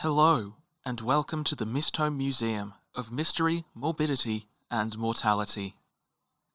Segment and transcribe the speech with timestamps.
[0.00, 5.76] Hello, and welcome to the Mistholme Museum of Mystery, Morbidity, and Mortality.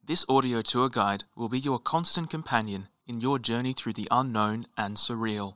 [0.06, 4.68] This audio tour guide will be your constant companion in your journey through the unknown
[4.78, 5.56] and surreal.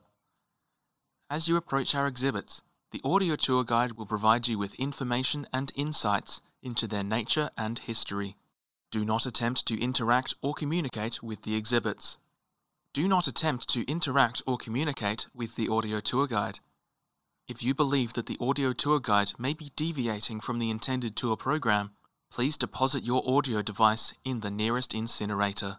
[1.29, 5.71] As you approach our exhibits, the audio tour guide will provide you with information and
[5.75, 8.35] insights into their nature and history.
[8.89, 12.17] Do not attempt to interact or communicate with the exhibits.
[12.93, 16.61] Do not attempt to interact or communicate with the audio tour guide.
[17.47, 21.37] If you believe that the audio tour guide may be deviating from the intended tour
[21.37, 21.91] program,
[22.31, 25.77] please deposit your audio device in the nearest incinerator.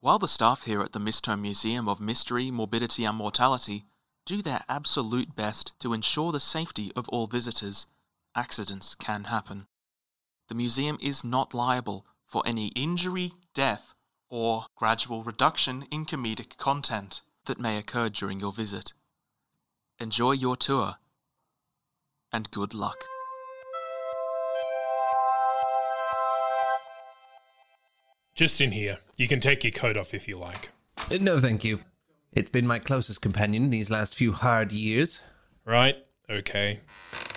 [0.00, 3.86] While the staff here at the Mistholme Museum of Mystery, Morbidity and Mortality
[4.26, 7.86] do their absolute best to ensure the safety of all visitors,
[8.34, 9.66] accidents can happen.
[10.48, 13.94] The museum is not liable for any injury, death,
[14.28, 18.92] or gradual reduction in comedic content that may occur during your visit.
[20.04, 20.96] Enjoy your tour,
[22.30, 23.06] and good luck.
[28.34, 28.98] Just in here.
[29.16, 30.72] You can take your coat off if you like.
[31.10, 31.80] Uh, No, thank you.
[32.34, 35.22] It's been my closest companion these last few hard years.
[35.64, 35.96] Right?
[36.28, 36.80] Okay.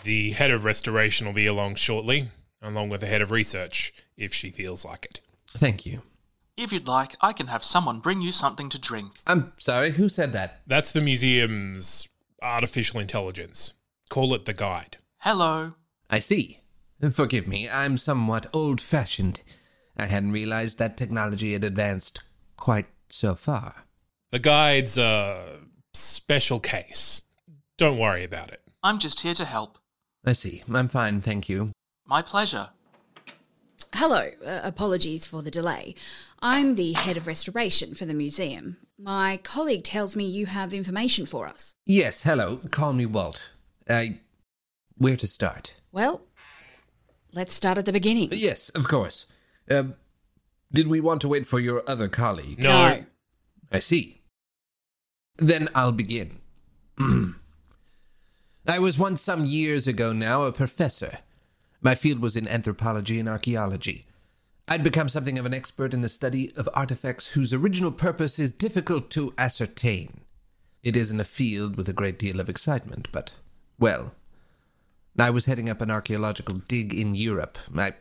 [0.03, 4.33] The head of restoration will be along shortly, along with the head of research, if
[4.33, 5.21] she feels like it.
[5.55, 6.01] Thank you.
[6.57, 9.21] If you'd like, I can have someone bring you something to drink.
[9.25, 10.63] I'm sorry, who said that?
[10.67, 12.09] That's the museum's
[12.41, 13.73] artificial intelligence.
[14.09, 14.97] Call it the guide.
[15.19, 15.73] Hello.
[16.09, 16.61] I see.
[17.11, 19.41] Forgive me, I'm somewhat old fashioned.
[19.95, 22.21] I hadn't realized that technology had advanced
[22.55, 23.85] quite so far.
[24.31, 25.59] The guide's a
[25.93, 27.21] special case.
[27.77, 28.61] Don't worry about it.
[28.83, 29.77] I'm just here to help.
[30.25, 30.63] I see.
[30.71, 31.71] I'm fine, thank you.
[32.05, 32.69] My pleasure.
[33.93, 35.95] Hello, uh, apologies for the delay.
[36.41, 38.77] I'm the head of restoration for the museum.
[38.99, 41.75] My colleague tells me you have information for us.
[41.85, 42.61] Yes, hello.
[42.71, 43.53] Call me Walt.
[43.87, 44.19] I.
[44.97, 45.75] Where to start?
[45.91, 46.23] Well,
[47.31, 48.29] let's start at the beginning.
[48.31, 49.27] Yes, of course.
[49.69, 49.93] Um,
[50.73, 52.57] did we want to wait for your other colleague?
[52.57, 53.03] No.
[53.71, 54.21] I see.
[55.37, 56.39] Then I'll begin.
[58.67, 61.19] I was once some years ago now a professor.
[61.81, 64.07] My field was in anthropology and archaeology.
[64.69, 68.51] I'd become something of an expert in the study of artifacts whose original purpose is
[68.51, 70.21] difficult to ascertain.
[70.83, 73.31] It isn't a field with a great deal of excitement, but,
[73.79, 74.13] well,
[75.17, 77.57] I was heading up an archaeological dig in Europe.
[77.75, 77.93] I,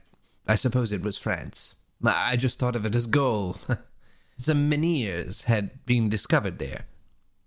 [0.49, 1.77] I suppose it was France.
[2.05, 3.57] I just thought of it as Gaul.
[4.37, 6.87] Some menhirs had been discovered there.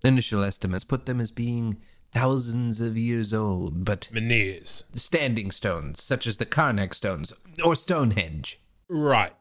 [0.01, 1.77] Initial estimates put them as being
[2.13, 4.85] thousands of years old, but Menhirs.
[4.95, 8.59] standing stones, such as the Carnac stones or Stonehenge.
[8.89, 9.33] Right.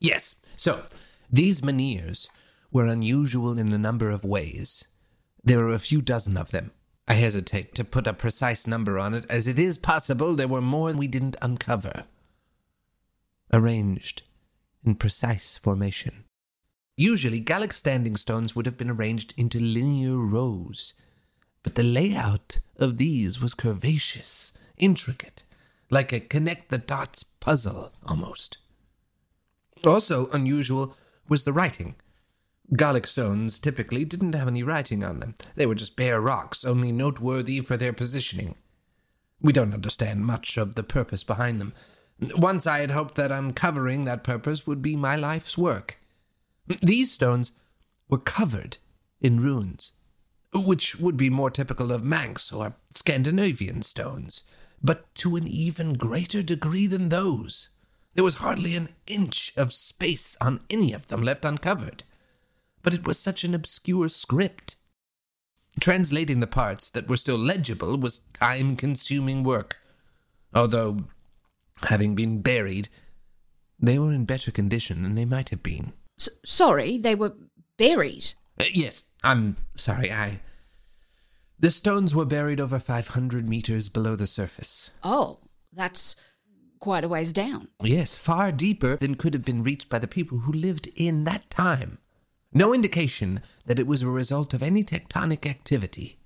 [0.00, 0.84] Yes, so
[1.30, 2.28] these menhirs
[2.72, 4.84] were unusual in a number of ways.
[5.42, 6.72] There were a few dozen of them.
[7.06, 10.60] I hesitate to put a precise number on it, as it is possible there were
[10.60, 12.04] more we didn't uncover.
[13.52, 14.22] Arranged
[14.84, 16.24] in precise formation.
[16.96, 20.94] Usually, Gallic standing stones would have been arranged into linear rows,
[21.62, 25.44] but the layout of these was curvaceous, intricate,
[25.90, 28.58] like a connect the dots puzzle almost.
[29.84, 30.96] Also unusual
[31.28, 31.94] was the writing.
[32.76, 35.34] Gallic stones typically didn't have any writing on them.
[35.56, 38.56] They were just bare rocks, only noteworthy for their positioning.
[39.40, 41.72] We don't understand much of the purpose behind them.
[42.36, 45.98] Once I had hoped that uncovering that purpose would be my life's work.
[46.82, 47.52] These stones
[48.08, 48.78] were covered
[49.20, 49.92] in runes,
[50.52, 54.42] which would be more typical of Manx or Scandinavian stones,
[54.82, 57.68] but to an even greater degree than those.
[58.18, 62.02] There was hardly an inch of space on any of them left uncovered.
[62.82, 64.74] But it was such an obscure script.
[65.78, 69.76] Translating the parts that were still legible was time consuming work.
[70.52, 71.04] Although,
[71.84, 72.88] having been buried,
[73.78, 75.92] they were in better condition than they might have been.
[76.18, 77.34] S- sorry, they were
[77.76, 78.34] buried.
[78.60, 80.40] Uh, yes, I'm sorry, I.
[81.56, 84.90] The stones were buried over 500 meters below the surface.
[85.04, 85.38] Oh,
[85.72, 86.16] that's
[86.80, 87.68] quite a ways down.
[87.82, 91.50] Yes, far deeper than could have been reached by the people who lived in that
[91.50, 91.98] time.
[92.52, 96.18] No indication that it was a result of any tectonic activity.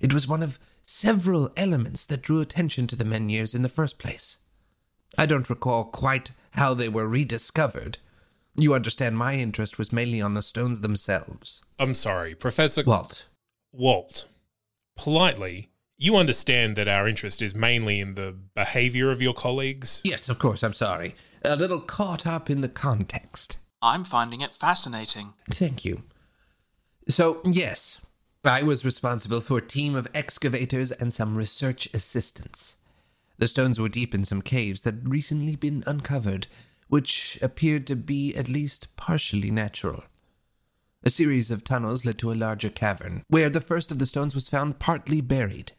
[0.00, 3.98] It was one of several elements that drew attention to the Menhirs in the first
[3.98, 4.36] place.
[5.16, 7.98] I don't recall quite how they were rediscovered.
[8.56, 11.62] You understand my interest was mainly on the stones themselves.
[11.78, 13.26] I'm sorry, Professor Walt.
[13.72, 14.26] Walt.
[14.96, 20.00] Politely, you understand that our interest is mainly in the behavior of your colleagues?
[20.04, 21.14] Yes, of course, I'm sorry.
[21.44, 23.58] A little caught up in the context.
[23.80, 25.34] I'm finding it fascinating.
[25.50, 26.04] Thank you.
[27.08, 28.00] So, yes,
[28.44, 32.76] I was responsible for a team of excavators and some research assistants.
[33.38, 36.46] The stones were deep in some caves that had recently been uncovered,
[36.88, 40.04] which appeared to be at least partially natural.
[41.02, 44.34] A series of tunnels led to a larger cavern, where the first of the stones
[44.34, 45.72] was found partly buried.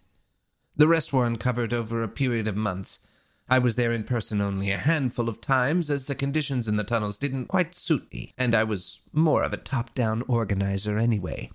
[0.77, 2.99] The rest were uncovered over a period of months.
[3.47, 6.83] I was there in person only a handful of times, as the conditions in the
[6.83, 11.51] tunnels didn't quite suit me, and I was more of a top down organizer anyway.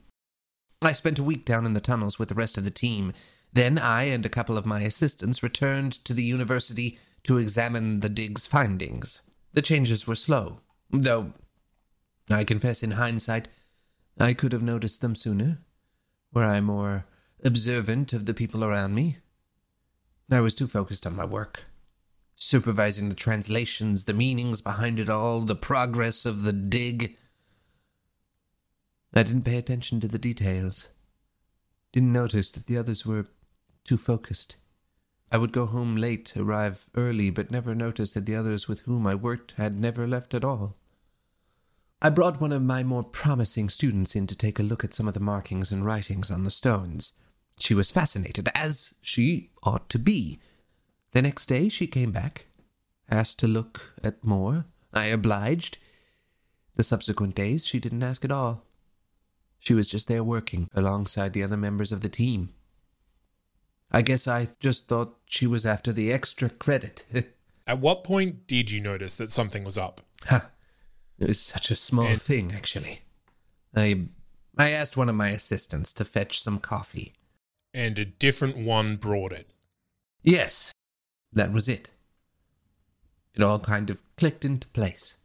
[0.81, 3.13] I spent a week down in the tunnels with the rest of the team.
[3.53, 8.09] Then I and a couple of my assistants returned to the university to examine the
[8.09, 9.23] dig's findings.
[9.53, 11.33] The changes were slow, though
[12.31, 13.49] I confess in hindsight
[14.19, 15.59] I could have noticed them sooner,
[16.33, 17.07] were I more
[17.45, 19.19] observant of the people around me.
[20.31, 21.65] I was too focused on my work,
[22.37, 27.17] supervising the translations, the meanings behind it all, the progress of the dig.
[29.13, 30.91] I didn't pay attention to the details.
[31.93, 33.27] Didn't notice that the others were
[33.83, 34.57] too focused.
[35.33, 39.07] I would go home late, arrive early, but never notice that the others with whom
[39.07, 40.77] I worked had never left at all.
[42.03, 45.07] I brought one of my more promising students in to take a look at some
[45.07, 47.13] of the markings and writings on the stones.
[47.61, 50.39] She was fascinated, as she ought to be.
[51.13, 52.47] The next day she came back,
[53.11, 54.65] asked to look at more.
[54.93, 55.79] I obliged.
[56.77, 58.65] The subsequent days she didn't ask at all.
[59.59, 62.51] She was just there working alongside the other members of the team.
[63.93, 67.05] I guess I just thought she was after the extra credit.
[67.67, 70.01] At what point did you notice that something was up?
[70.27, 70.47] Ha!
[71.19, 73.03] It was such a small And- thing, actually.
[73.77, 74.07] I
[74.57, 77.13] I asked one of my assistants to fetch some coffee.
[77.73, 79.51] And a different one brought it.
[80.23, 80.73] Yes,
[81.33, 81.91] that was it.
[83.35, 85.17] It all kind of clicked into place.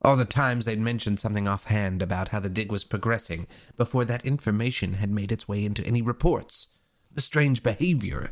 [0.00, 3.46] All the times they'd mentioned something offhand about how the dig was progressing
[3.76, 6.68] before that information had made its way into any reports.
[7.12, 8.30] The strange behavior.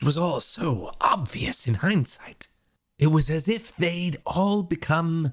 [0.00, 2.48] It was all so obvious in hindsight.
[2.98, 5.32] It was as if they'd all become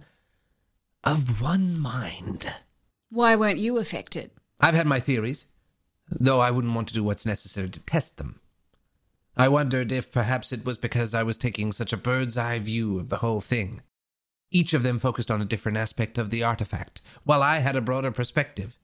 [1.04, 2.54] of one mind.
[3.10, 4.32] Why weren't you affected?
[4.60, 5.46] I've had my theories,
[6.10, 8.40] though I wouldn't want to do what's necessary to test them.
[9.38, 13.00] I wondered if perhaps it was because I was taking such a bird's eye view
[13.00, 13.82] of the whole thing.
[14.52, 17.82] Each of them focused on a different aspect of the artifact, while I had a
[17.82, 18.78] broader perspective.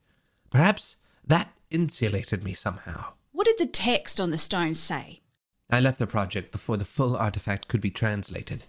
[0.50, 3.14] Perhaps that insulated me somehow.
[3.32, 5.22] What did the text on the stone say?
[5.70, 8.66] I left the project before the full artifact could be translated.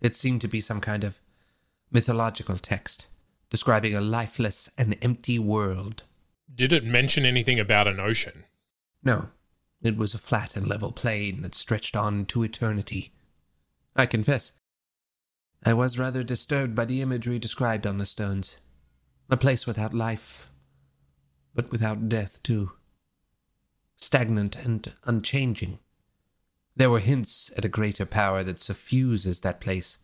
[0.00, 1.18] It seemed to be some kind of
[1.90, 3.08] mythological text,
[3.50, 6.04] describing a lifeless and empty world.
[6.52, 8.44] Did it mention anything about an ocean?
[9.02, 9.30] No,
[9.82, 13.12] it was a flat and level plain that stretched on to eternity.
[13.96, 14.52] I confess,
[15.64, 18.58] I was rather disturbed by the imagery described on the stones.
[19.28, 20.50] A place without life,
[21.54, 22.72] but without death, too.
[23.96, 25.78] Stagnant and unchanging.
[26.74, 29.98] There were hints at a greater power that suffuses that place,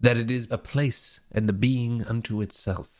[0.00, 2.99] that it is a place and a being unto itself.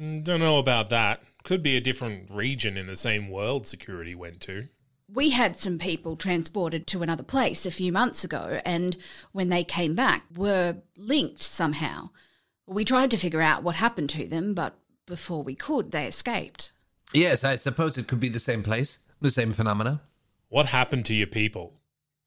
[0.00, 1.22] Mm, Don't know about that.
[1.44, 4.68] Could be a different region in the same world security went to.
[5.12, 8.96] We had some people transported to another place a few months ago, and
[9.32, 12.10] when they came back, were linked somehow.
[12.66, 16.72] We tried to figure out what happened to them, but before we could, they escaped.
[17.12, 20.00] Yes, I suppose it could be the same place, the same phenomena.
[20.48, 21.74] What happened to your people?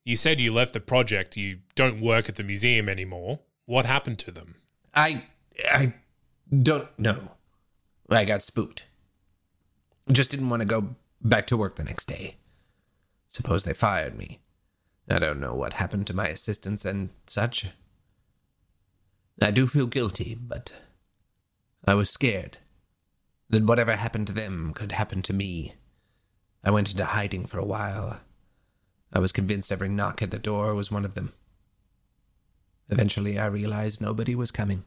[0.03, 3.39] You said you left the project, you don't work at the museum anymore.
[3.65, 4.55] What happened to them?
[4.93, 5.23] I
[5.71, 5.93] I
[6.61, 7.31] don't know.
[8.09, 8.83] I got spooked.
[10.11, 12.37] Just didn't want to go back to work the next day.
[13.29, 14.41] Suppose they fired me.
[15.09, 17.67] I don't know what happened to my assistants and such.
[19.41, 20.73] I do feel guilty, but
[21.85, 22.57] I was scared
[23.49, 25.73] that whatever happened to them could happen to me.
[26.63, 28.21] I went into hiding for a while.
[29.13, 31.33] I was convinced every knock at the door was one of them.
[32.89, 34.83] Eventually, I realized nobody was coming.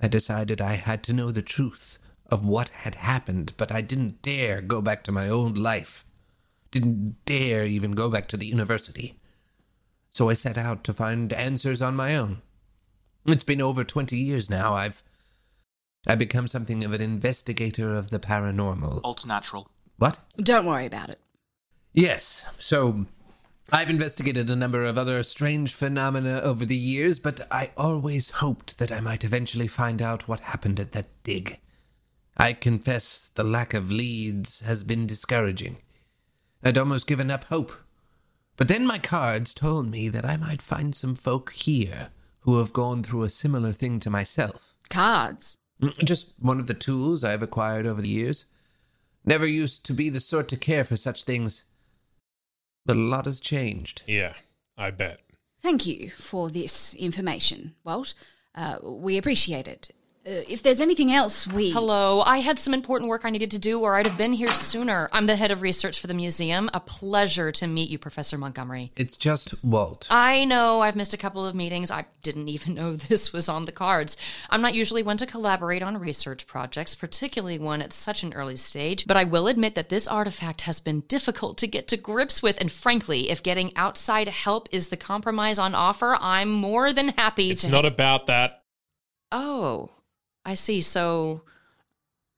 [0.00, 4.22] I decided I had to know the truth of what had happened, but I didn't
[4.22, 6.04] dare go back to my old life.
[6.70, 9.18] Didn't dare even go back to the university.
[10.10, 12.42] so I set out to find answers on my own.
[13.26, 14.74] It's been over 20 years now.
[14.74, 15.02] I've
[16.06, 19.02] I've become something of an investigator of the paranormal.
[19.02, 19.68] Alternatural.
[19.98, 20.20] What?
[20.36, 21.20] Don't worry about it.
[21.92, 22.44] Yes.
[22.58, 23.06] So
[23.70, 28.78] I've investigated a number of other strange phenomena over the years, but I always hoped
[28.78, 31.58] that I might eventually find out what happened at that dig.
[32.36, 35.78] I confess the lack of leads has been discouraging.
[36.64, 37.72] I'd almost given up hope.
[38.56, 42.08] But then my cards told me that I might find some folk here
[42.40, 44.74] who have gone through a similar thing to myself.
[44.88, 45.58] Cards.
[45.82, 48.46] Mm, Just one of the tools I've acquired over the years.
[49.24, 51.64] Never used to be the sort to care for such things.
[52.88, 54.00] But a lot has changed.
[54.06, 54.32] Yeah,
[54.78, 55.20] I bet.
[55.62, 58.14] Thank you for this information, Walt.
[58.54, 59.90] Uh, we appreciate it.
[60.28, 61.70] Uh, if there's anything else we.
[61.70, 64.48] Hello, I had some important work I needed to do, or I'd have been here
[64.48, 65.08] sooner.
[65.10, 66.68] I'm the head of research for the museum.
[66.74, 68.92] A pleasure to meet you, Professor Montgomery.
[68.94, 70.06] It's just Walt.
[70.10, 71.90] I know I've missed a couple of meetings.
[71.90, 74.18] I didn't even know this was on the cards.
[74.50, 78.56] I'm not usually one to collaborate on research projects, particularly one at such an early
[78.56, 82.42] stage, but I will admit that this artifact has been difficult to get to grips
[82.42, 87.08] with, and frankly, if getting outside help is the compromise on offer, I'm more than
[87.16, 87.70] happy It's to.
[87.70, 88.62] not about that.
[89.32, 89.88] oh,
[90.48, 90.80] I see.
[90.80, 91.42] So,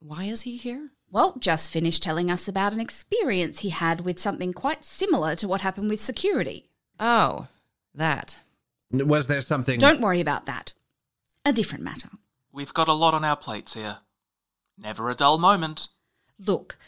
[0.00, 0.90] why is he here?
[1.12, 5.46] Walt just finished telling us about an experience he had with something quite similar to
[5.46, 6.68] what happened with security.
[6.98, 7.46] Oh,
[7.94, 8.40] that.
[8.90, 9.78] Was there something.
[9.78, 10.72] Don't worry about that.
[11.44, 12.08] A different matter.
[12.50, 13.98] We've got a lot on our plates here.
[14.76, 15.86] Never a dull moment.
[16.44, 16.78] Look,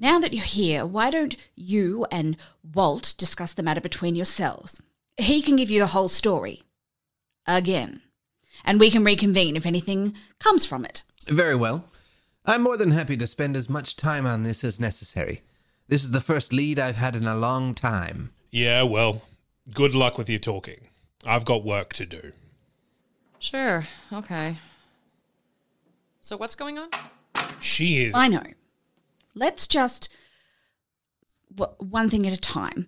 [0.00, 2.38] now that you're here, why don't you and
[2.74, 4.80] Walt discuss the matter between yourselves?
[5.18, 6.62] He can give you the whole story.
[7.46, 8.00] Again.
[8.64, 11.02] And we can reconvene if anything comes from it.
[11.28, 11.84] Very well.
[12.44, 15.42] I'm more than happy to spend as much time on this as necessary.
[15.88, 18.32] This is the first lead I've had in a long time.
[18.50, 19.22] Yeah, well,
[19.72, 20.88] good luck with your talking.
[21.24, 22.32] I've got work to do.
[23.38, 24.58] Sure, okay.
[26.20, 26.88] So, what's going on?
[27.60, 28.14] She is.
[28.14, 28.42] I know.
[29.34, 30.08] Let's just.
[31.54, 32.86] w- One thing at a time.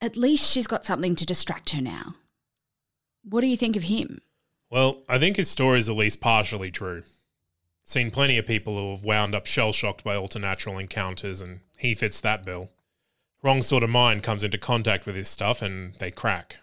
[0.00, 2.16] At least she's got something to distract her now.
[3.24, 4.20] What do you think of him?
[4.70, 7.02] Well, I think his story is at least partially true.
[7.84, 11.94] Seen plenty of people who have wound up shell shocked by alternatural encounters, and he
[11.94, 12.70] fits that bill.
[13.42, 16.56] Wrong sort of mind comes into contact with his stuff and they crack.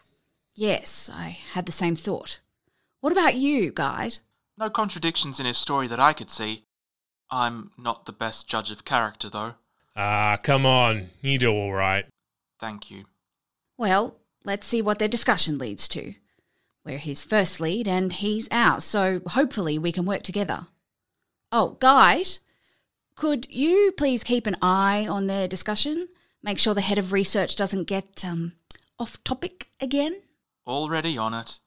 [0.54, 2.42] Yes, I had the same thought.
[3.00, 4.18] What about you, Guide?
[4.58, 6.66] No contradictions in his story that I could see.
[7.32, 9.56] I'm not the best judge of character, though.
[9.96, 12.06] Ah, come on, you do all right.
[12.60, 13.06] Thank you.
[13.78, 16.16] Well, let's see what their discussion leads to.
[16.86, 20.68] We're his first lead and he's ours, so hopefully we can work together.
[21.52, 22.40] Oh, Guide,
[23.16, 26.10] could you please keep an eye on their discussion?
[26.42, 28.54] Make sure the head of research doesn't get um,
[29.00, 30.22] off topic again?
[30.68, 31.60] Already on it.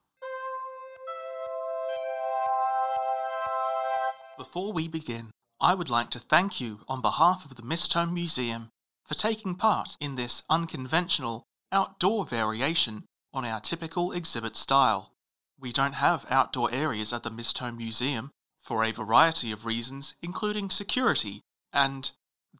[4.37, 8.69] Before we begin, I would like to thank you on behalf of the Mistholme Museum
[9.07, 13.05] for taking part in this unconventional outdoor variation
[13.37, 15.13] on our typical exhibit style.
[15.61, 18.31] We don't have outdoor areas at the Mistholme Museum
[18.63, 22.11] for a variety of reasons, including security and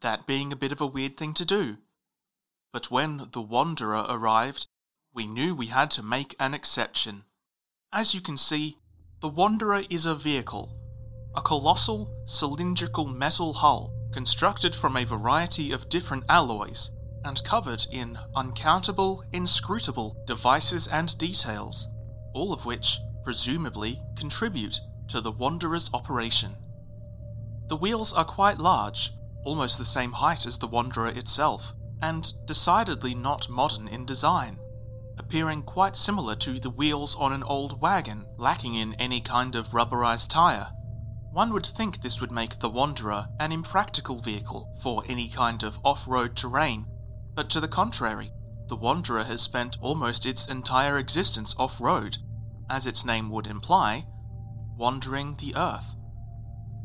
[0.03, 1.79] that being a bit of a weird thing to do.
[2.75, 4.67] But when the Wanderer arrived,
[5.15, 7.25] we knew we had to make an exception.
[7.91, 8.77] As you can see,
[9.21, 10.77] the Wanderer is a vehicle,
[11.35, 16.91] a colossal cylindrical metal hull constructed from a variety of different alloys
[17.27, 21.89] and covered in uncountable, inscrutable devices and details,
[22.33, 24.79] all of which presumably contribute
[25.09, 26.57] to the Wanderer's operation.
[27.69, 29.13] The wheels are quite large,
[29.45, 34.59] almost the same height as the Wanderer itself, and decidedly not modern in design,
[35.19, 39.71] appearing quite similar to the wheels on an old wagon, lacking in any kind of
[39.71, 40.69] rubberized tire.
[41.33, 45.79] One would think this would make the Wanderer an impractical vehicle for any kind of
[45.85, 46.87] off road terrain,
[47.37, 48.33] but to the contrary,
[48.69, 52.17] the Wanderer has spent almost its entire existence off road,
[52.69, 54.07] as its name would imply,
[54.77, 55.95] wandering the earth.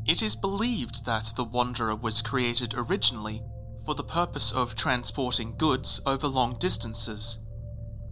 [0.06, 3.42] It is believed that the Wanderer was created originally
[3.84, 7.38] for the purpose of transporting goods over long distances.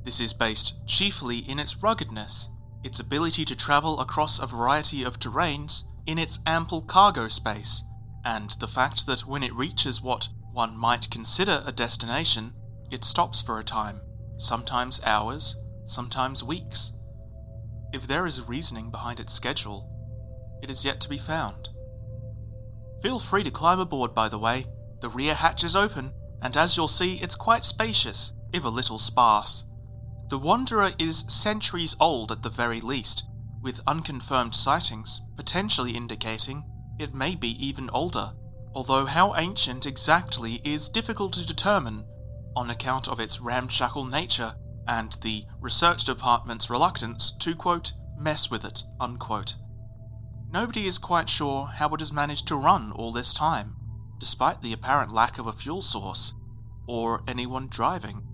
[0.03, 2.49] This is based chiefly in its ruggedness,
[2.83, 7.85] its ability to travel across a variety of terrains, in its ample cargo space,
[8.25, 12.55] and the fact that when it reaches what one might consider a destination,
[12.91, 14.01] it stops for a time,
[14.37, 16.93] sometimes hours, sometimes weeks.
[17.93, 19.89] If there is reasoning behind its schedule,
[20.63, 21.69] it is yet to be found.
[23.03, 24.67] Feel free to climb aboard, by the way.
[25.01, 28.99] The rear hatch is open, and as you'll see, it's quite spacious, if a little
[28.99, 29.65] sparse.
[30.29, 33.25] The Wanderer is centuries old at the very least,
[33.63, 36.65] with unconfirmed sightings potentially indicating
[36.99, 38.33] it may be even older,
[38.75, 42.05] although how ancient exactly is difficult to determine
[42.57, 44.55] on account of its ramshackle nature
[44.87, 49.55] and the research department's reluctance to, quote, mess with it, unquote.
[50.53, 53.77] Nobody is quite sure how it has managed to run all this time,
[54.19, 56.35] despite the apparent lack of a fuel source,
[56.89, 58.27] or anyone driving.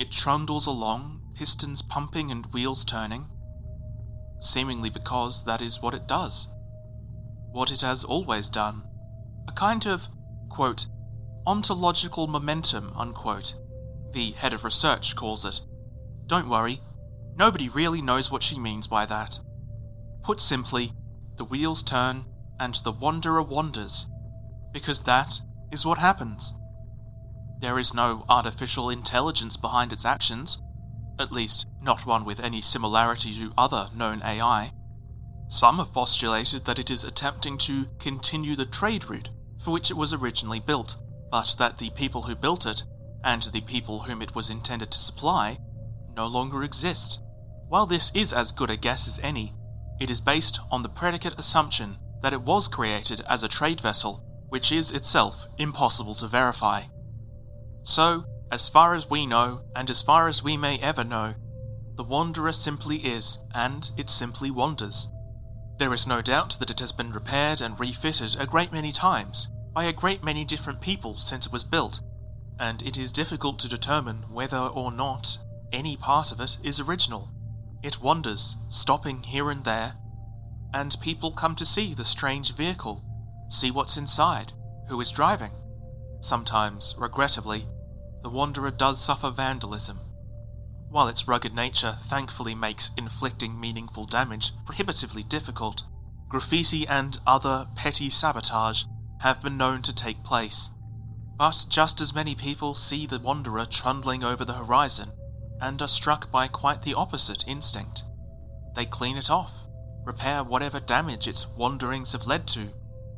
[0.00, 3.26] It trundles along, pistons pumping and wheels turning,
[4.40, 6.48] seemingly because that is what it does.
[7.52, 8.82] What it has always done.
[9.48, 10.08] A kind of,
[10.48, 10.86] quote,
[11.46, 13.56] ontological momentum, unquote,
[14.12, 15.60] the head of research calls it.
[16.26, 16.80] Don't worry,
[17.36, 19.38] nobody really knows what she means by that.
[20.22, 20.92] Put simply,
[21.36, 22.24] the wheels turn
[22.58, 24.06] and the wanderer wanders,
[24.72, 25.40] because that
[25.72, 26.54] is what happens.
[27.60, 30.60] There is no artificial intelligence behind its actions,
[31.18, 34.72] at least not one with any similarity to other known AI.
[35.48, 39.30] Some have postulated that it is attempting to continue the trade route
[39.62, 40.96] for which it was originally built,
[41.30, 42.82] but that the people who built it,
[43.22, 45.58] and the people whom it was intended to supply,
[46.14, 47.20] no longer exist.
[47.68, 49.54] While this is as good a guess as any,
[50.00, 54.24] it is based on the predicate assumption that it was created as a trade vessel,
[54.48, 56.82] which is itself impossible to verify.
[57.82, 61.34] So, as far as we know, and as far as we may ever know,
[61.96, 65.08] the Wanderer simply is, and it simply wanders.
[65.84, 69.48] There is no doubt that it has been repaired and refitted a great many times,
[69.74, 72.00] by a great many different people since it was built,
[72.58, 75.36] and it is difficult to determine whether or not
[75.72, 77.28] any part of it is original.
[77.82, 79.96] It wanders, stopping here and there,
[80.72, 83.04] and people come to see the strange vehicle,
[83.50, 84.54] see what's inside,
[84.88, 85.52] who is driving.
[86.20, 87.66] Sometimes, regrettably,
[88.22, 90.00] the Wanderer does suffer vandalism.
[90.94, 95.82] While its rugged nature thankfully makes inflicting meaningful damage prohibitively difficult,
[96.28, 98.84] graffiti and other petty sabotage
[99.18, 100.70] have been known to take place.
[101.36, 105.10] But just as many people see the Wanderer trundling over the horizon
[105.60, 108.04] and are struck by quite the opposite instinct.
[108.76, 109.66] They clean it off,
[110.04, 112.68] repair whatever damage its wanderings have led to,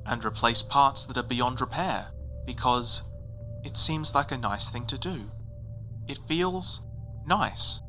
[0.07, 2.07] and replace parts that are beyond repair
[2.47, 3.03] because
[3.65, 5.31] it seems like a nice thing to do.
[6.09, 6.81] It feels
[7.27, 7.81] nice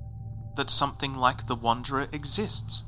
[0.58, 2.84] that something like the Wanderer exists.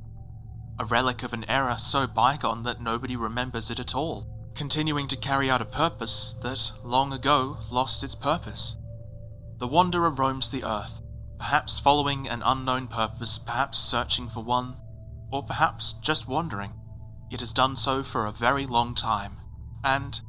[0.80, 5.16] A relic of an era so bygone that nobody remembers it at all, continuing to
[5.16, 8.76] carry out a purpose that long ago lost its purpose.
[9.60, 11.02] The Wanderer roams the earth,
[11.38, 14.76] perhaps following an unknown purpose, perhaps searching for one,
[15.32, 16.74] or perhaps just wandering.
[17.30, 19.38] It has done so for a very long time,
[19.84, 20.20] and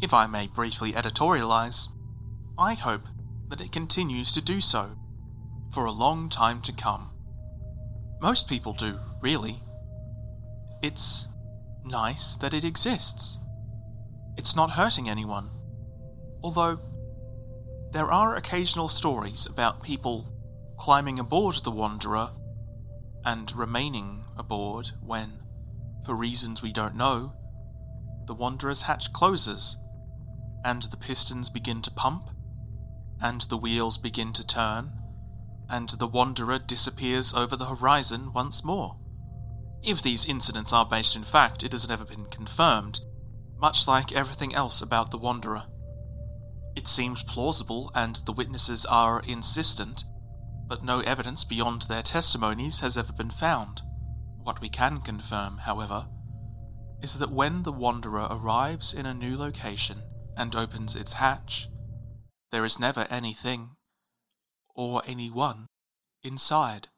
[0.00, 1.88] if I may briefly editorialize,
[2.58, 3.06] I hope
[3.48, 4.96] that it continues to do so
[5.72, 7.10] for a long time to come.
[8.20, 9.60] Most people do, really.
[10.82, 11.28] It's
[11.84, 13.38] nice that it exists.
[14.36, 15.50] It's not hurting anyone.
[16.42, 16.80] Although,
[17.92, 20.32] there are occasional stories about people
[20.78, 22.30] climbing aboard the Wanderer
[23.24, 25.40] and remaining aboard when,
[26.04, 27.32] for reasons we don't know,
[28.26, 29.76] the Wanderer's hatch closes
[30.64, 32.30] and the pistons begin to pump,
[33.20, 34.92] and the wheels begin to turn,
[35.68, 38.96] and the Wanderer disappears over the horizon once more.
[39.82, 43.00] If these incidents are based in fact, it has never been confirmed,
[43.58, 45.64] much like everything else about the Wanderer.
[46.74, 50.04] It seems plausible and the witnesses are insistent,
[50.68, 53.82] but no evidence beyond their testimonies has ever been found.
[54.42, 56.06] What we can confirm, however,
[57.02, 60.02] is that when the Wanderer arrives in a new location,
[60.36, 61.68] and opens its hatch,
[62.52, 63.70] there is never anything
[64.76, 65.66] or anyone
[66.22, 66.88] inside.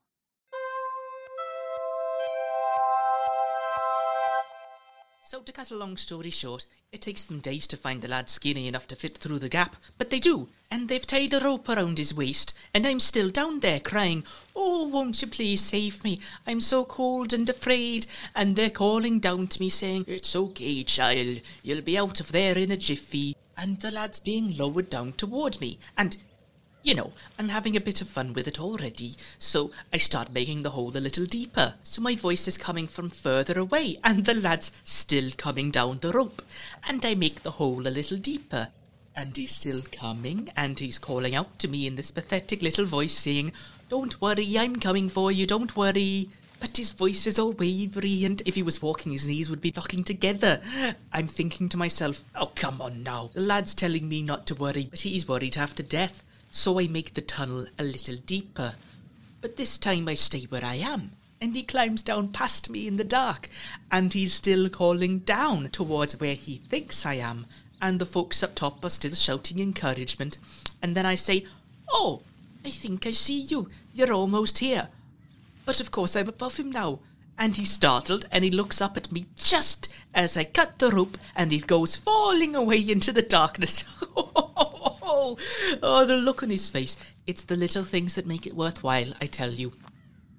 [5.30, 8.30] So, to cut a long story short, it takes them days to find the lad
[8.30, 11.68] skinny enough to fit through the gap, but they do, and they've tied a rope
[11.68, 14.24] around his waist, and I'm still down there crying,
[14.56, 16.20] Oh, won't you please save me?
[16.46, 18.06] I'm so cold and afraid.
[18.34, 22.56] And they're calling down to me saying, It's okay, child, you'll be out of there
[22.56, 23.36] in a jiffy.
[23.54, 26.16] And the lad's being lowered down toward me, and
[26.82, 30.62] you know, I'm having a bit of fun with it already, so I start making
[30.62, 34.34] the hole a little deeper, so my voice is coming from further away, and the
[34.34, 36.40] lad's still coming down the rope,
[36.88, 38.68] and I make the hole a little deeper,
[39.16, 43.12] and he's still coming, and he's calling out to me in this pathetic little voice,
[43.12, 43.52] saying,
[43.88, 46.30] Don't worry, I'm coming for you, don't worry.
[46.60, 49.72] But his voice is all wavery, and if he was walking, his knees would be
[49.74, 50.60] knocking together.
[51.12, 53.30] I'm thinking to myself, Oh, come on now.
[53.34, 56.86] The lad's telling me not to worry, but he's worried half to death so I
[56.86, 58.74] make the tunnel a little deeper.
[59.40, 61.12] but this time I stay where I am.
[61.40, 63.48] And he climbs down past me in the dark,
[63.92, 67.46] and he's still calling down towards where he thinks I am,
[67.80, 70.38] and the folks up top are still shouting encouragement.
[70.82, 71.46] And then I say,
[71.90, 72.22] Oh,
[72.64, 73.70] I think I see you.
[73.94, 74.88] You're almost here.
[75.64, 76.98] But of course I'm above him now.
[77.38, 81.16] And he's startled and he looks up at me just as I cut the rope
[81.36, 83.84] and he goes falling away into the darkness.
[84.16, 84.27] Oh,
[85.28, 85.36] Oh,
[85.82, 86.96] oh, the look on his face.
[87.26, 89.72] It's the little things that make it worthwhile, I tell you.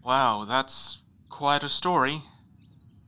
[0.03, 0.99] Wow, that's
[1.29, 2.23] quite a story.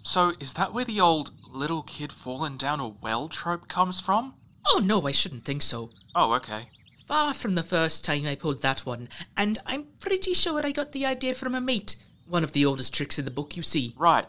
[0.04, 4.36] So, is that where the old little kid fallen down a well trope comes from?
[4.68, 5.90] Oh, no, I shouldn't think so.
[6.14, 6.70] Oh, okay.
[7.08, 10.92] Far from the first time I pulled that one, and I'm pretty sure I got
[10.92, 11.96] the idea from a mate.
[12.28, 13.94] One of the oldest tricks in the book, you see.
[13.98, 14.26] Right.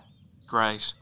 [0.46, 0.94] Great.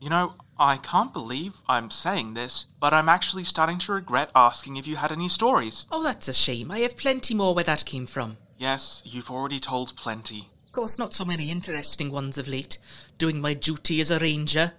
[0.00, 4.76] You know, I can't believe I'm saying this, but I'm actually starting to regret asking
[4.76, 5.84] if you had any stories.
[5.92, 6.70] Oh, that's a shame.
[6.70, 8.38] I have plenty more where that came from.
[8.56, 10.48] Yes, you've already told plenty.
[10.64, 12.78] Of course, not so many interesting ones of late.
[13.18, 14.72] Doing my duty as a ranger.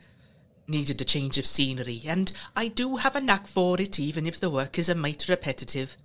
[0.67, 4.39] Needed a change of scenery, and I do have a knack for it, even if
[4.39, 5.97] the work is a mite repetitive.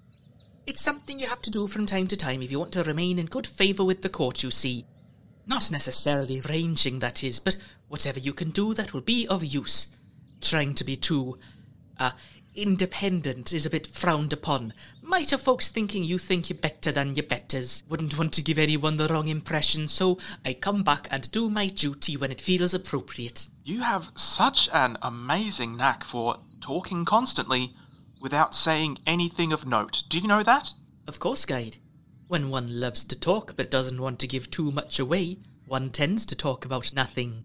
[0.67, 3.19] It's something you have to do from time to time if you want to remain
[3.19, 4.85] in good favour with the court, you see.
[5.47, 7.57] Not necessarily ranging, that is, but
[7.89, 9.89] whatever you can do that will be of use.
[10.41, 11.39] Trying to be too,
[11.99, 12.13] uh,
[12.55, 14.73] independent is a bit frowned upon.
[15.03, 17.85] Might have folks thinking you think you're better than your betters.
[17.89, 21.69] Wouldn't want to give anyone the wrong impression, so I come back and do my
[21.69, 23.49] duty when it feels appropriate.
[23.63, 27.75] You have such an amazing knack for talking constantly
[28.21, 30.03] without saying anything of note.
[30.09, 30.73] Do you know that?
[31.07, 31.77] Of course, Guide.
[32.29, 36.25] When one loves to talk but doesn't want to give too much away, one tends
[36.27, 37.45] to talk about nothing.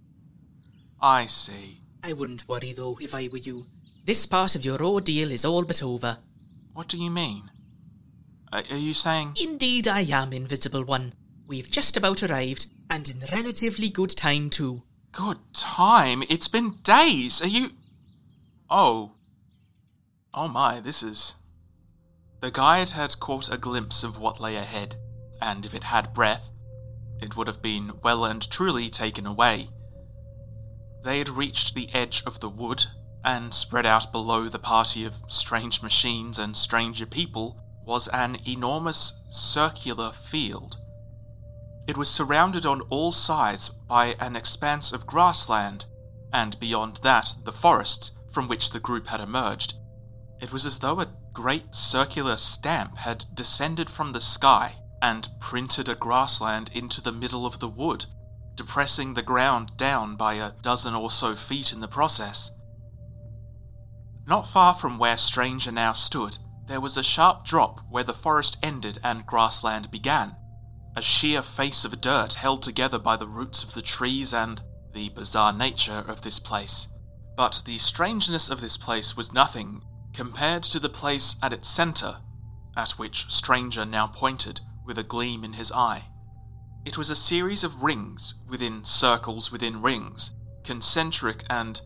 [1.01, 1.79] I see.
[2.03, 3.65] I wouldn't worry though if I were you.
[4.05, 6.17] This part of your ordeal is all but over.
[6.73, 7.51] What do you mean?
[8.51, 9.35] Are, are you saying.
[9.41, 11.13] Indeed, I am, Invisible One.
[11.47, 14.83] We've just about arrived, and in relatively good time too.
[15.11, 16.23] Good time?
[16.29, 17.41] It's been days.
[17.41, 17.71] Are you.
[18.69, 19.13] Oh.
[20.33, 21.35] Oh my, this is.
[22.41, 24.95] The guide had caught a glimpse of what lay ahead,
[25.41, 26.49] and if it had breath,
[27.21, 29.69] it would have been well and truly taken away.
[31.03, 32.85] They had reached the edge of the wood,
[33.23, 39.13] and spread out below the party of strange machines and stranger people was an enormous
[39.29, 40.77] circular field.
[41.87, 45.85] It was surrounded on all sides by an expanse of grassland,
[46.31, 49.73] and beyond that, the forests from which the group had emerged.
[50.39, 55.89] It was as though a great circular stamp had descended from the sky and printed
[55.89, 58.05] a grassland into the middle of the wood,
[58.55, 62.51] depressing the ground down by a dozen or so feet in the process.
[64.27, 66.37] Not far from where Stranger now stood,
[66.67, 70.35] there was a sharp drop where the forest ended and grassland began.
[70.95, 74.61] A sheer face of dirt held together by the roots of the trees and
[74.93, 76.87] the bizarre nature of this place.
[77.35, 79.83] But the strangeness of this place was nothing
[80.13, 82.17] compared to the place at its centre,
[82.75, 86.05] at which Stranger now pointed with a gleam in his eye.
[86.83, 91.79] It was a series of rings within circles within rings, concentric and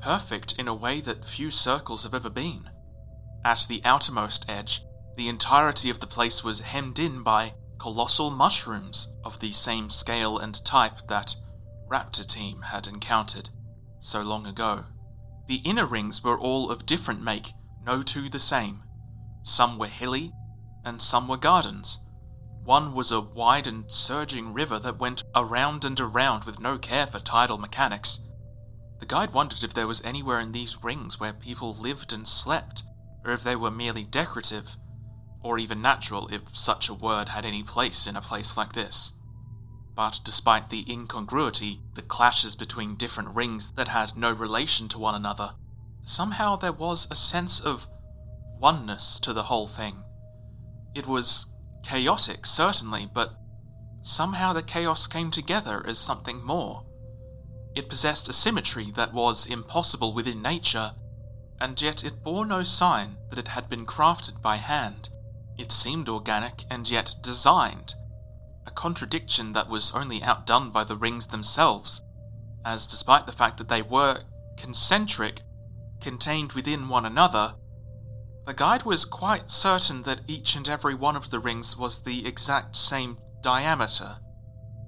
[0.00, 2.70] perfect in a way that few circles have ever been.
[3.44, 4.82] At the outermost edge,
[5.16, 10.38] the entirety of the place was hemmed in by colossal mushrooms of the same scale
[10.38, 11.36] and type that
[11.86, 13.50] Raptor Team had encountered
[14.00, 14.86] so long ago.
[15.46, 17.52] The inner rings were all of different make,
[17.84, 18.82] no two the same.
[19.42, 20.32] Some were hilly,
[20.84, 21.98] and some were gardens.
[22.64, 27.06] One was a wide and surging river that went around and around with no care
[27.06, 28.20] for tidal mechanics.
[29.00, 32.84] The guide wondered if there was anywhere in these rings where people lived and slept,
[33.24, 34.76] or if they were merely decorative,
[35.42, 39.12] or even natural if such a word had any place in a place like this.
[39.96, 45.16] But despite the incongruity, the clashes between different rings that had no relation to one
[45.16, 45.54] another,
[46.04, 47.88] somehow there was a sense of
[48.60, 50.04] oneness to the whole thing.
[50.94, 51.46] It was
[51.82, 53.34] chaotic, certainly, but
[54.02, 56.84] somehow the chaos came together as something more.
[57.74, 60.94] It possessed a symmetry that was impossible within nature,
[61.60, 65.08] and yet it bore no sign that it had been crafted by hand.
[65.56, 67.94] It seemed organic and yet designed,
[68.66, 72.02] a contradiction that was only outdone by the rings themselves,
[72.64, 74.22] as despite the fact that they were
[74.56, 75.42] concentric,
[76.00, 77.54] contained within one another,
[78.46, 82.26] the guide was quite certain that each and every one of the rings was the
[82.26, 84.18] exact same diameter.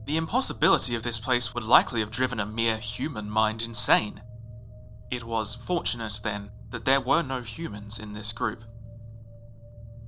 [0.06, 4.22] The impossibility of this place would likely have driven a mere human mind insane.
[5.10, 8.64] It was fortunate, then, that there were no humans in this group.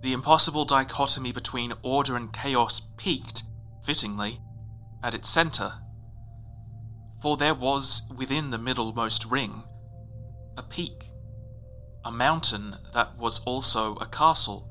[0.03, 3.45] The impossible dichotomy between order and chaos peaked
[3.87, 4.41] fittingly,
[5.03, 5.75] at its centre.
[7.23, 9.63] For there was within the middlemost ring
[10.59, 11.11] a peak,
[12.07, 14.69] a mountain that was also a castle,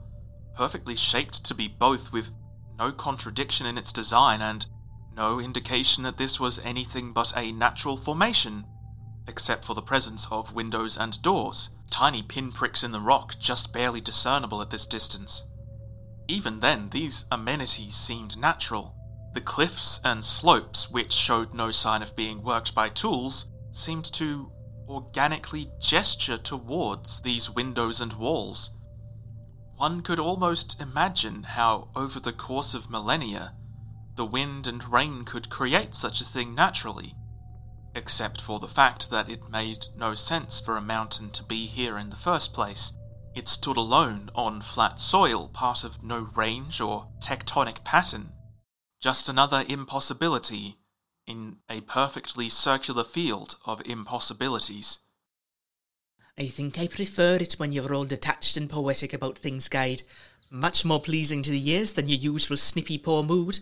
[0.56, 2.32] perfectly shaped to be both, with
[2.80, 4.66] no contradiction in its design and
[5.14, 8.66] no indication that this was anything but a natural formation,
[9.28, 14.00] except for the presence of windows and doors, tiny pinpricks in the rock just barely
[14.00, 15.44] discernible at this distance.
[16.30, 18.96] Even then, these amenities seemed natural.
[19.34, 24.52] The cliffs and slopes, which showed no sign of being worked by tools, seemed to
[24.88, 28.72] organically gesture towards these windows and walls.
[29.78, 33.56] One could almost imagine how, over the course of millennia,
[34.16, 37.16] the wind and rain could create such a thing naturally,
[37.94, 41.98] except for the fact that it made no sense for a mountain to be here
[41.98, 42.94] in the first place.
[43.36, 48.32] It stood alone on flat soil, part of no range or tectonic pattern.
[49.02, 50.80] Just another impossibility
[51.28, 55.00] in a perfectly circular field of impossibilities.
[56.38, 60.04] I think I prefer it when you're all detached and poetic about things, Guide.
[60.52, 63.60] Much more pleasing to the ears than your usual snippy poor mood.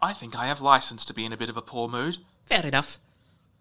[0.00, 2.18] I think I have license to be in a bit of a poor mood.
[2.46, 2.98] Fair enough.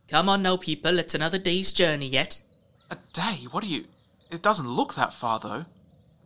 [0.07, 2.41] Come on now, people, it's another day's journey yet.
[2.89, 3.47] A day?
[3.51, 3.85] What are you.
[4.31, 5.65] It doesn't look that far, though.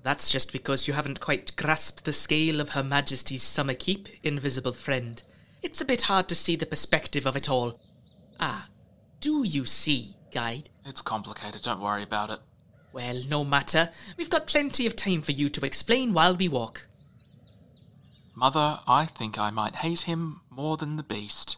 [0.03, 4.71] That's just because you haven't quite grasped the scale of Her Majesty's summer keep, invisible
[4.71, 5.21] friend.
[5.61, 7.79] It's a bit hard to see the perspective of it all.
[8.39, 8.69] Ah,
[9.19, 10.69] do you see, Guide?
[10.85, 12.39] It's complicated, don't worry about it.
[12.93, 13.89] Well, no matter.
[14.17, 16.87] We've got plenty of time for you to explain while we walk.
[18.35, 21.57] Mother, I think I might hate him more than the beast.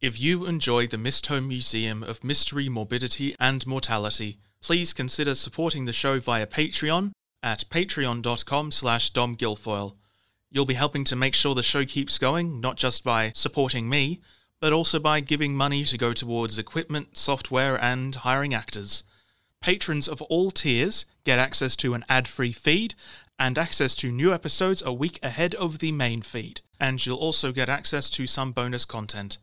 [0.00, 5.92] If you enjoy the Mistholme Museum of Mystery, Morbidity and Mortality, please consider supporting the
[5.92, 9.94] show via Patreon at patreon.com slash domguilfoyle.
[10.50, 14.20] You'll be helping to make sure the show keeps going, not just by supporting me,
[14.60, 19.04] but also by giving money to go towards equipment, software, and hiring actors.
[19.60, 22.94] Patrons of all tiers get access to an ad free feed
[23.38, 27.52] and access to new episodes a week ahead of the main feed, and you'll also
[27.52, 29.38] get access to some bonus content.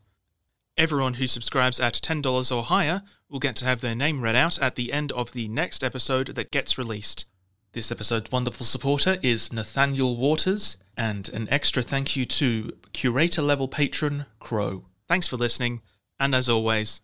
[0.76, 4.58] Everyone who subscribes at $10 or higher will get to have their name read out
[4.60, 7.26] at the end of the next episode that gets released.
[7.74, 13.68] This episode's wonderful supporter is Nathaniel Waters, and an extra thank you to curator level
[13.68, 14.86] patron Crow.
[15.08, 15.82] Thanks for listening,
[16.20, 17.02] and as always,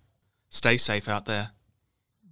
[0.49, 1.51] stay safe out there.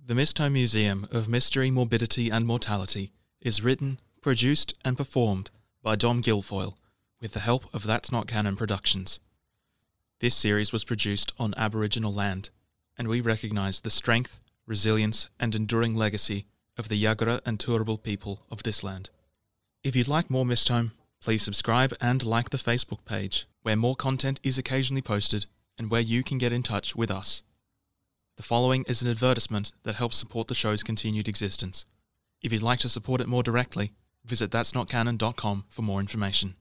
[0.06, 5.52] The Mistholme Museum of Mystery, Morbidity and Mortality is written, produced, and performed
[5.84, 6.78] by Dom Guilfoyle
[7.22, 9.20] with the help of That's Not Canon Productions.
[10.20, 12.50] This series was produced on Aboriginal land,
[12.98, 18.42] and we recognise the strength, resilience, and enduring legacy of the Yagara and Turrbal people
[18.50, 19.12] of this land.
[19.84, 24.40] If you'd like more Mistholme, please subscribe and like the Facebook page, where more content
[24.42, 25.46] is occasionally posted
[25.78, 27.44] and where you can get in touch with us.
[28.38, 31.86] The following is an advertisement that helps support the show's continued existence.
[32.42, 33.94] If you'd like to support it more directly,
[34.26, 36.56] visit that'snotcanon.com for more information.